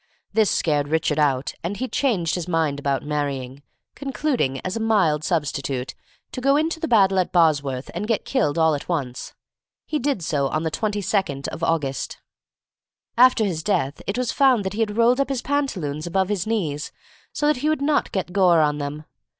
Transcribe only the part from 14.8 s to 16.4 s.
rolled up his pantaloons above